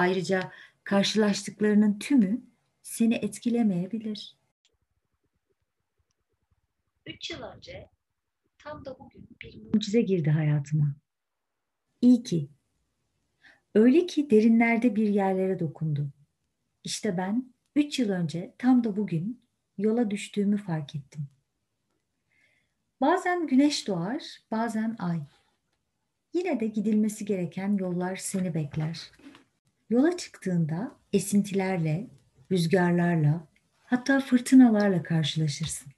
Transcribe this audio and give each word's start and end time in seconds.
Ayrıca 0.00 0.52
karşılaştıklarının 0.84 1.98
tümü 1.98 2.42
seni 2.82 3.14
etkilemeyebilir. 3.14 4.36
Üç 7.06 7.30
yıl 7.30 7.42
önce 7.42 7.88
tam 8.58 8.84
da 8.84 8.98
bugün 8.98 9.28
bir 9.40 9.74
Mucize 9.74 10.02
girdi 10.02 10.30
hayatıma. 10.30 10.94
İyi 12.00 12.22
ki. 12.22 12.50
Öyle 13.74 14.06
ki 14.06 14.30
derinlerde 14.30 14.96
bir 14.96 15.08
yerlere 15.08 15.58
dokundu. 15.58 16.10
İşte 16.84 17.16
ben 17.16 17.54
üç 17.76 17.98
yıl 17.98 18.10
önce 18.10 18.54
tam 18.58 18.84
da 18.84 18.96
bugün 18.96 19.42
yola 19.78 20.10
düştüğümü 20.10 20.56
fark 20.56 20.94
ettim. 20.94 21.28
Bazen 23.00 23.46
güneş 23.46 23.88
doğar, 23.88 24.22
bazen 24.50 24.96
ay. 24.98 25.20
Yine 26.34 26.60
de 26.60 26.66
gidilmesi 26.66 27.24
gereken 27.24 27.76
yollar 27.76 28.16
seni 28.16 28.54
bekler. 28.54 29.10
Yola 29.90 30.16
çıktığında 30.16 30.96
esintilerle, 31.12 32.06
rüzgarlarla, 32.52 33.46
hatta 33.78 34.20
fırtınalarla 34.20 35.02
karşılaşırsın. 35.02 35.92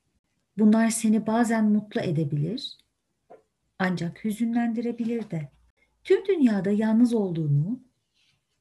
Bunlar 0.58 0.90
seni 0.90 1.26
bazen 1.26 1.64
mutlu 1.64 2.00
edebilir, 2.00 2.78
ancak 3.78 4.24
hüzünlendirebilir 4.24 5.30
de. 5.30 5.48
Tüm 6.04 6.26
dünyada 6.26 6.70
yalnız 6.70 7.14
olduğunu, 7.14 7.80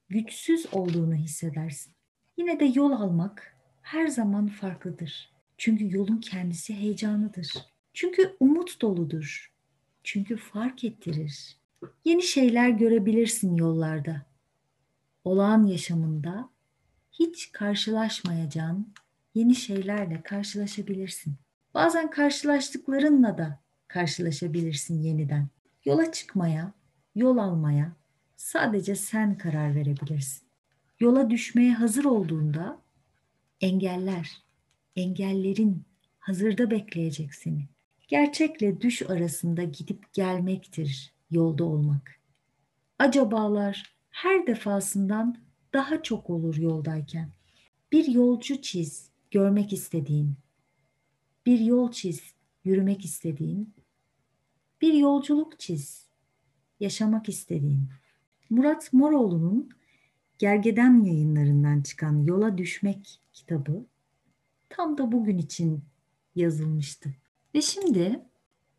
güçsüz 0.10 0.74
olduğunu 0.74 1.16
hissedersin. 1.16 1.94
Yine 2.38 2.60
de 2.60 2.66
yol 2.66 2.92
almak 2.92 3.58
her 3.82 4.08
zaman 4.08 4.48
farklıdır. 4.48 5.32
Çünkü 5.58 5.96
yolun 5.96 6.18
kendisi 6.18 6.76
heyecanıdır. 6.76 7.54
Çünkü 7.94 8.36
umut 8.40 8.82
doludur. 8.82 9.54
Çünkü 10.04 10.38
fark 10.38 10.84
ettirir. 10.84 11.58
Yeni 12.06 12.24
şeyler 12.24 12.70
görebilirsin 12.70 13.56
yollarda. 13.56 14.31
Olağan 15.24 15.66
yaşamında 15.66 16.50
hiç 17.12 17.52
karşılaşmayacağın 17.52 18.94
yeni 19.36 19.56
şeylerle 19.56 20.22
karşılaşabilirsin. 20.24 21.36
Bazen 21.74 22.10
karşılaştıklarınla 22.10 23.38
da 23.38 23.60
karşılaşabilirsin 23.88 25.02
yeniden. 25.02 25.48
Yola 25.86 26.12
çıkmaya, 26.12 26.74
yol 27.16 27.38
almaya 27.38 27.92
sadece 28.38 28.96
sen 28.96 29.38
karar 29.38 29.76
verebilirsin. 29.76 30.44
Yola 31.00 31.30
düşmeye 31.30 31.74
hazır 31.74 32.06
olduğunda 32.06 32.82
engeller, 33.62 34.42
engellerin 34.96 35.84
hazırda 36.20 36.72
bekleyecek 36.72 37.34
seni. 37.34 37.68
Gerçekle 38.08 38.82
düş 38.82 39.02
arasında 39.02 39.64
gidip 39.64 40.14
gelmektir 40.14 41.14
yolda 41.32 41.64
olmak. 41.64 42.20
Acabalar 43.00 43.96
her 44.12 44.48
defasından 44.48 45.38
daha 45.74 46.04
çok 46.04 46.30
olur 46.30 46.56
yoldayken. 46.56 47.32
Bir 47.92 48.08
yolcu 48.08 48.62
çiz, 48.62 49.10
görmek 49.32 49.74
istediğin. 49.74 50.36
Bir 51.46 51.60
yol 51.60 51.92
çiz, 51.92 52.34
yürümek 52.64 53.06
istediğin. 53.06 53.74
Bir 54.82 54.94
yolculuk 54.94 55.60
çiz, 55.60 56.08
yaşamak 56.80 57.30
istediğin. 57.30 57.90
Murat 58.50 58.94
Moroğlu'nun 58.94 59.70
Gergeden 60.42 61.04
yayınlarından 61.04 61.82
çıkan 61.82 62.24
Yola 62.24 62.58
Düşmek 62.58 63.22
kitabı 63.34 63.86
tam 64.70 64.98
da 64.98 65.12
bugün 65.12 65.38
için 65.38 65.84
yazılmıştı. 66.36 67.10
Ve 67.56 67.62
şimdi 67.62 68.20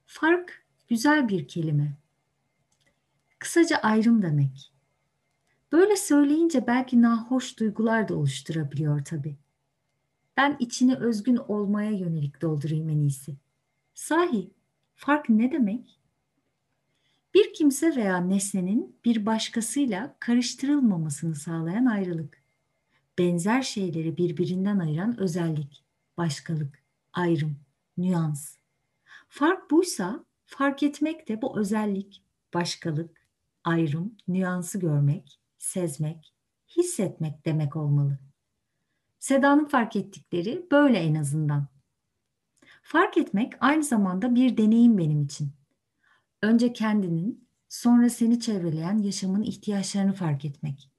fark 0.07 0.67
güzel 0.89 1.29
bir 1.29 1.49
kelime. 1.49 1.97
Kısaca 3.39 3.77
ayrım 3.77 4.23
demek. 4.23 4.72
Böyle 5.73 5.97
söyleyince 5.97 6.67
belki 6.67 7.03
nahoş 7.03 7.59
duygular 7.59 8.09
da 8.09 8.15
oluşturabiliyor 8.15 9.05
tabii. 9.05 9.37
Ben 10.37 10.57
içine 10.59 10.95
özgün 10.97 11.37
olmaya 11.37 11.91
yönelik 11.91 12.43
doldurayım 12.43 12.89
en 12.89 12.99
iyisi. 12.99 13.37
Sahi 13.95 14.51
fark 14.95 15.29
ne 15.29 15.53
demek? 15.53 15.99
Bir 17.35 17.55
kimse 17.55 17.97
veya 17.97 18.17
nesnenin 18.17 18.97
bir 19.05 19.27
başkasıyla 19.27 20.17
karıştırılmamasını 20.21 21.35
sağlayan 21.35 21.87
ayrılık. 21.87 22.43
Benzer 23.19 23.63
şeyleri 23.63 24.17
birbirinden 24.17 24.79
ayıran 24.79 25.21
özellik, 25.21 25.85
başkalık, 26.17 26.83
ayrım, 27.13 27.57
nüans. 27.99 28.57
Fark 29.29 29.71
buysa 29.71 30.25
fark 30.47 30.83
etmek 30.83 31.29
de 31.29 31.43
bu 31.43 31.59
özellik, 31.59 32.23
başkalık, 32.55 33.27
ayrım, 33.65 34.15
nüansı 34.29 34.81
görmek, 34.81 35.42
sezmek, 35.63 36.35
hissetmek 36.77 37.47
demek 37.47 37.77
olmalı. 37.77 38.19
Seda'nın 39.19 39.65
fark 39.65 39.97
ettikleri 39.97 40.67
böyle 40.71 40.99
en 40.99 41.15
azından. 41.15 41.69
Fark 42.83 43.17
etmek 43.17 43.53
aynı 43.61 43.85
zamanda 43.85 44.35
bir 44.35 44.57
deneyim 44.57 44.99
benim 44.99 45.23
için. 45.23 45.53
Önce 46.43 46.73
kendinin, 46.73 47.49
sonra 47.69 48.11
seni 48.11 48.41
çevreleyen 48.41 48.99
yaşamın 48.99 49.43
ihtiyaçlarını 49.43 50.13
fark 50.13 50.45
etmek. 50.45 50.91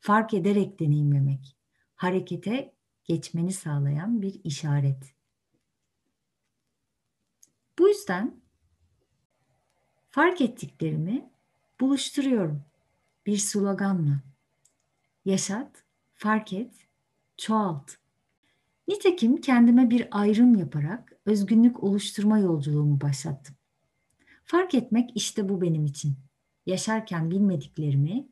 Fark 0.00 0.34
ederek 0.34 0.80
deneyimlemek. 0.80 1.56
Harekete 1.94 2.74
geçmeni 3.04 3.52
sağlayan 3.52 4.22
bir 4.22 4.40
işaret. 4.44 5.14
Bu 7.78 7.88
yüzden 7.88 8.40
fark 10.10 10.40
ettiklerimi 10.40 11.30
buluşturuyorum 11.80 12.68
bir 13.28 13.36
sloganla. 13.36 14.22
Yaşat, 15.24 15.84
fark 16.14 16.52
et, 16.52 16.74
çoğalt. 17.36 17.90
Nitekim 18.88 19.40
kendime 19.40 19.90
bir 19.90 20.08
ayrım 20.10 20.54
yaparak 20.54 21.12
özgünlük 21.26 21.82
oluşturma 21.82 22.38
yolculuğumu 22.38 23.00
başlattım. 23.00 23.56
Fark 24.44 24.74
etmek 24.74 25.10
işte 25.14 25.48
bu 25.48 25.60
benim 25.60 25.84
için. 25.84 26.16
Yaşarken 26.66 27.30
bilmediklerimi, 27.30 28.28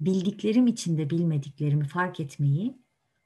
bildiklerim 0.00 0.66
için 0.66 0.98
de 0.98 1.10
bilmediklerimi 1.10 1.84
fark 1.84 2.20
etmeyi, 2.20 2.78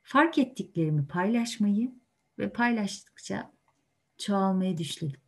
fark 0.03 0.38
ettiklerimi 0.38 1.06
paylaşmayı 1.06 1.94
ve 2.38 2.53
paylaştıkça 2.53 3.53
çoğalmayı 4.19 4.78
düşledim. 4.78 5.21